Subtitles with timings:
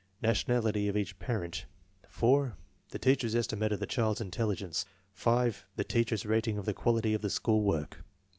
[0.23, 1.67] Nationality of each parent;
[2.07, 2.57] 4.
[2.89, 5.67] The teacher's estimate of the child's intelligence; 5.
[5.75, 8.03] The teacher's rating of the quality of the school work; 6.